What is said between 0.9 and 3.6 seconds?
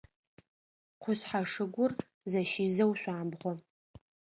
Къушъхьэ шыгур зэщизэу шъуамбгъо.